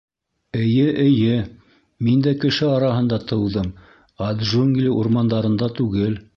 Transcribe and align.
Эйе-эйе, 0.59 1.35
мин 2.07 2.25
дә 2.29 2.33
кеше 2.45 2.67
араһында 2.79 3.21
тыуҙым, 3.33 3.71
ә 4.29 4.33
джунгли 4.43 4.93
урмандарында 4.99 5.75
түгел. 5.81 6.23